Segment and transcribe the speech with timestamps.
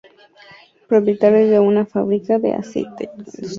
[0.89, 3.49] Propietario de una fábrica de Aceite Industrial Sur.